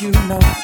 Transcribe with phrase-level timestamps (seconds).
[0.00, 0.63] you know.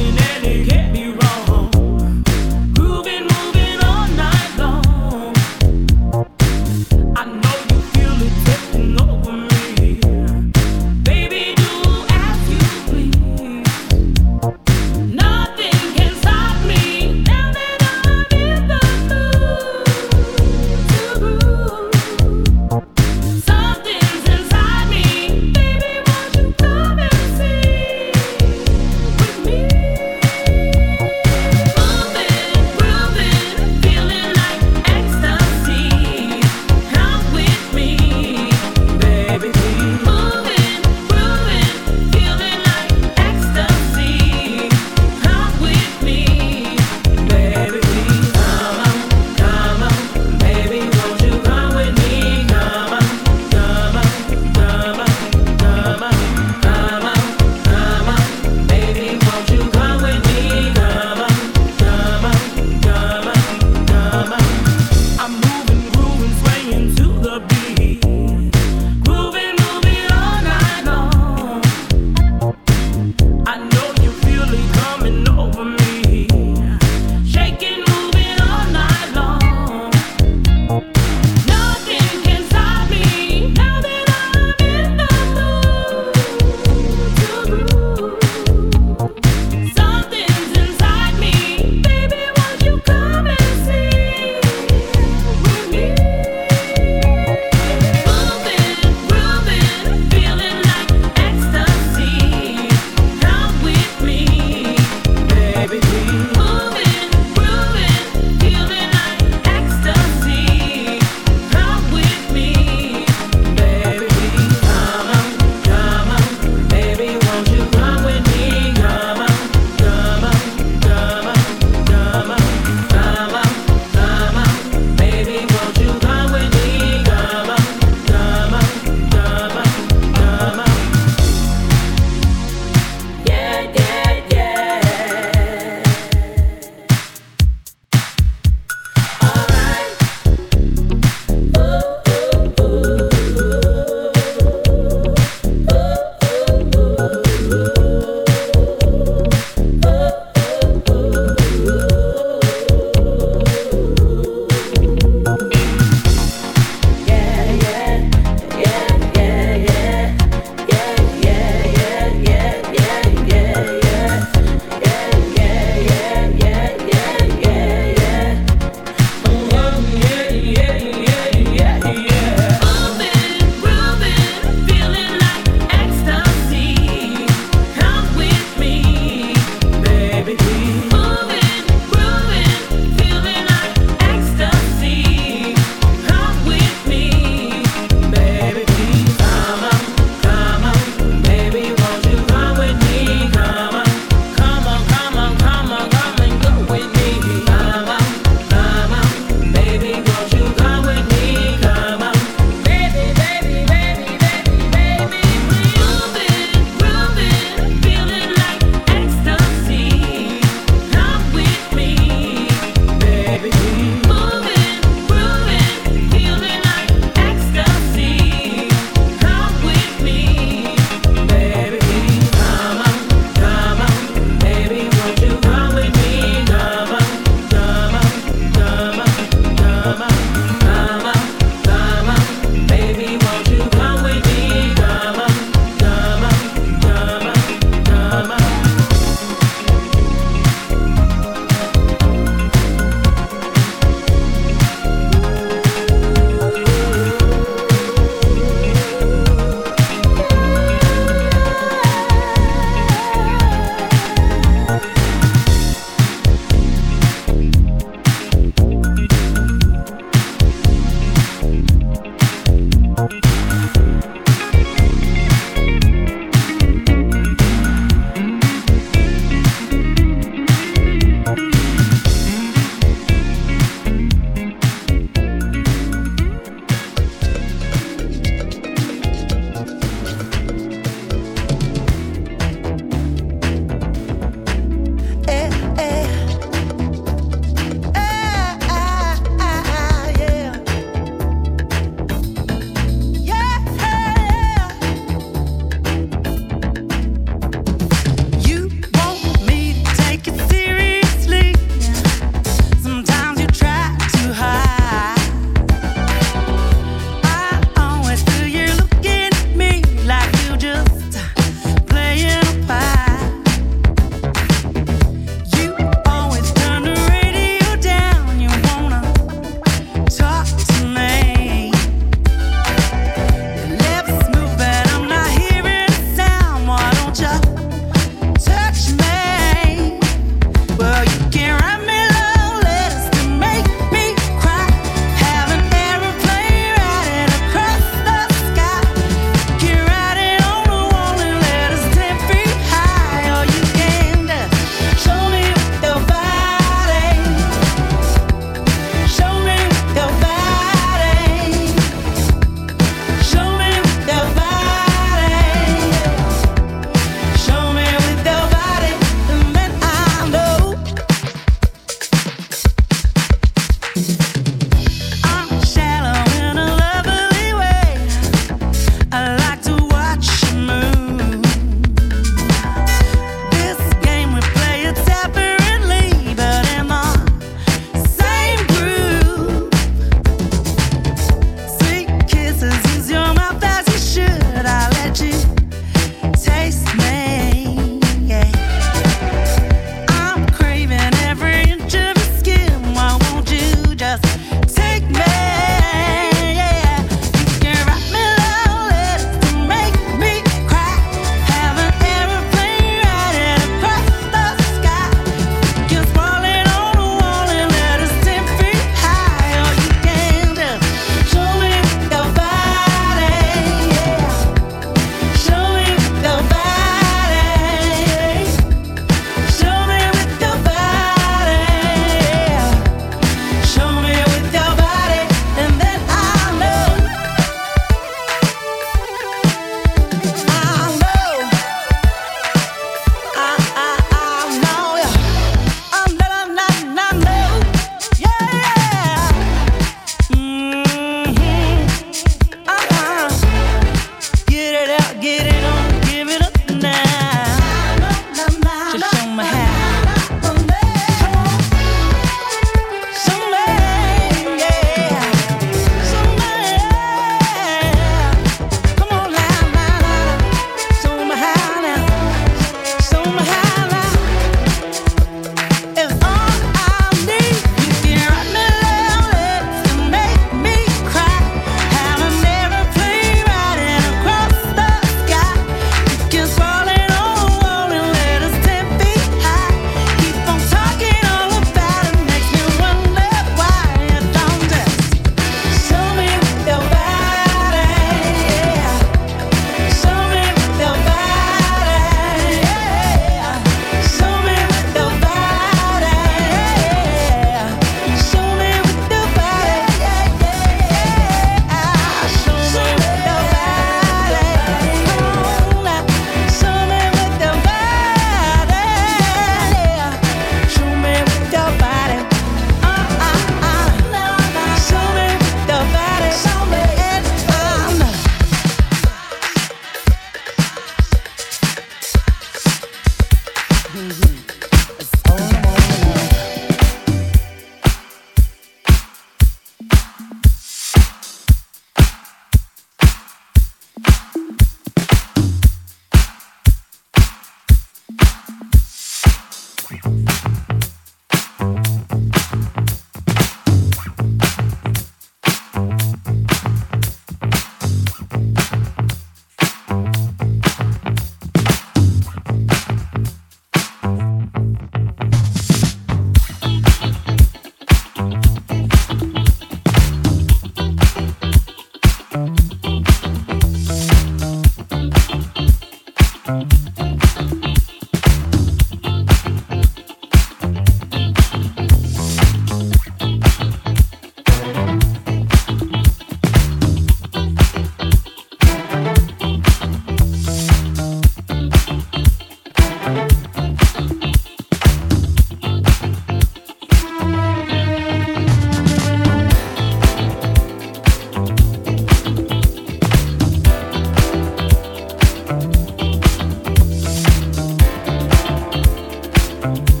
[599.61, 600.00] Bye.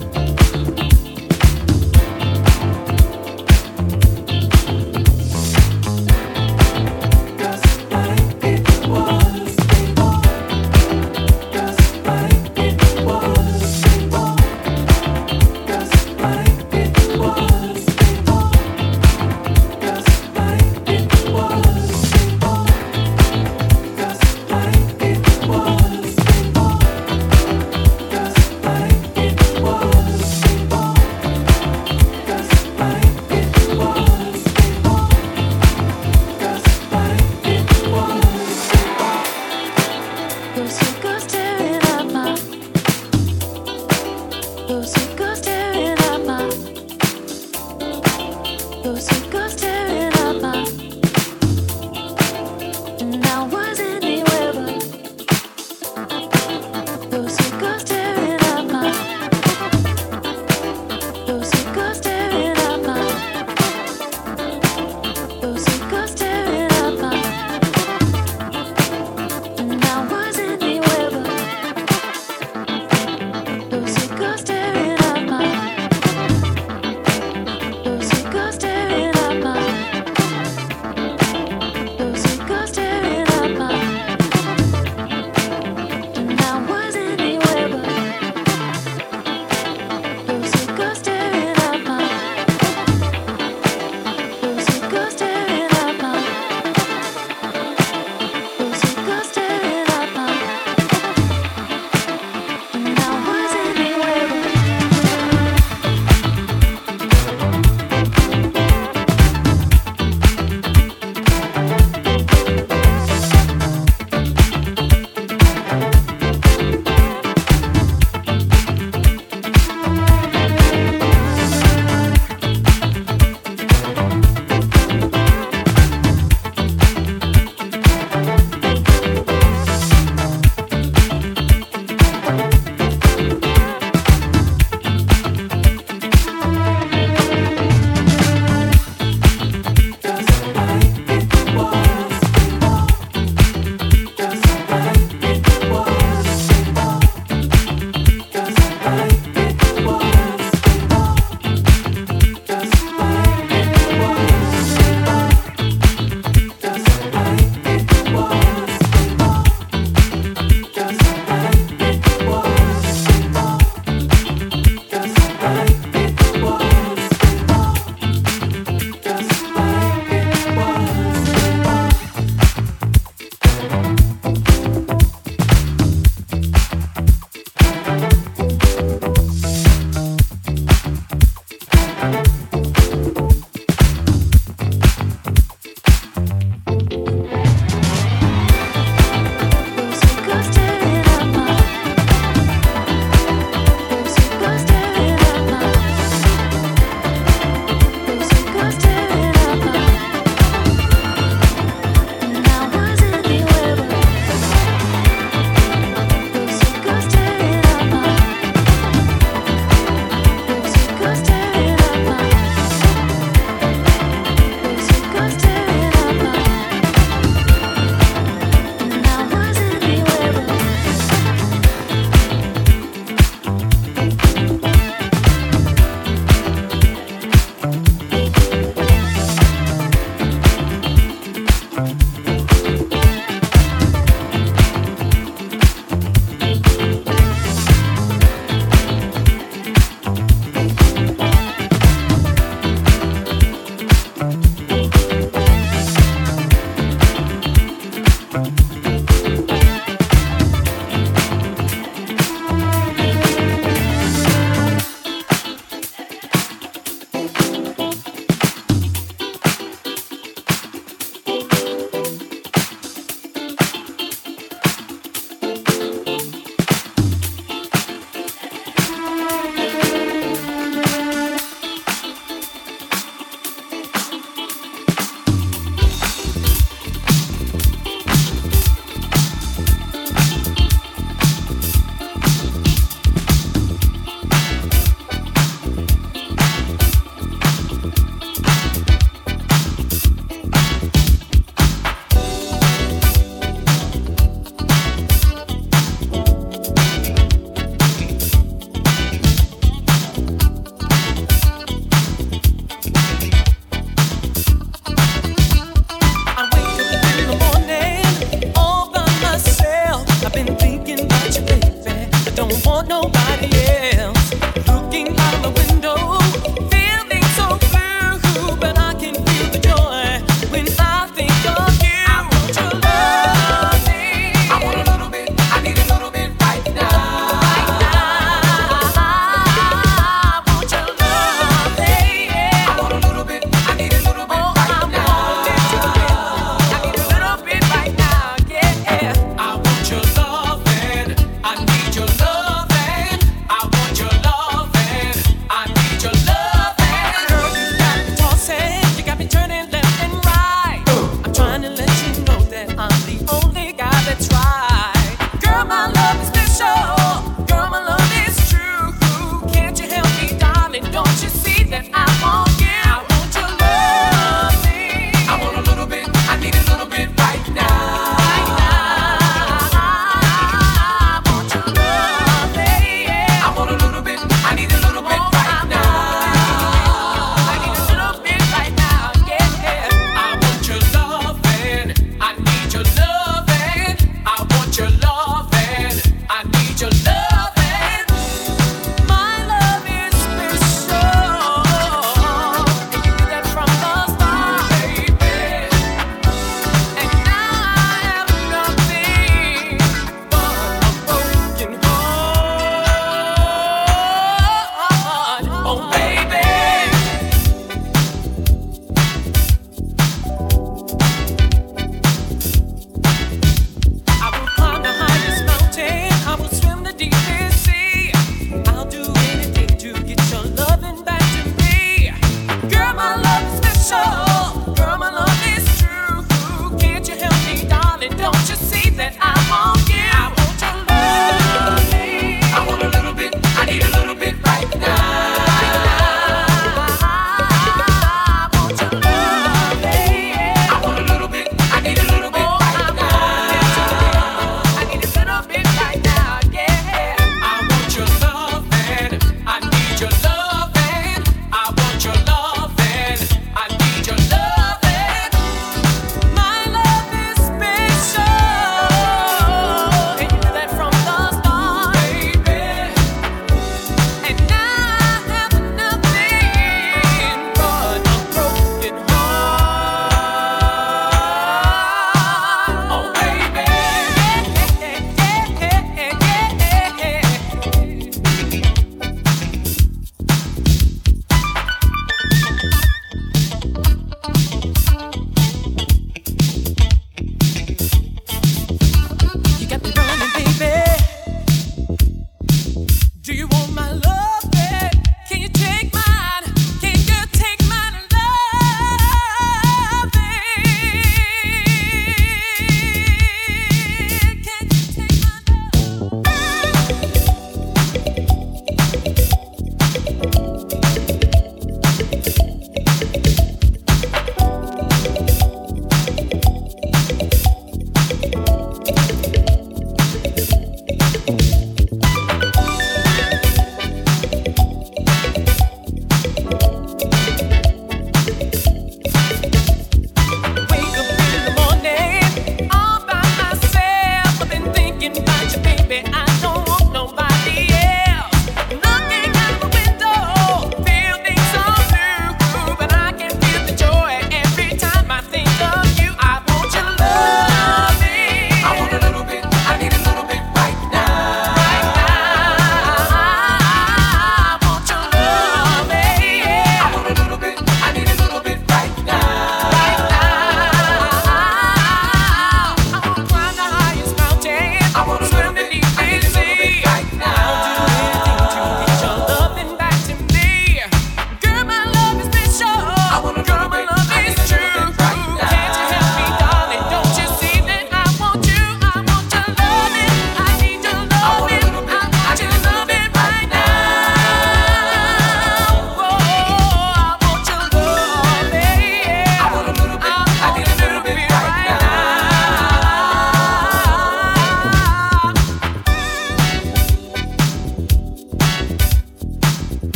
[231.81, 232.10] Bye.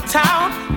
[0.00, 0.75] the town.